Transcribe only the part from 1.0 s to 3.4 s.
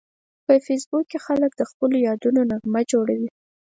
کې خلک د خپلو یادونو نغمه جوړوي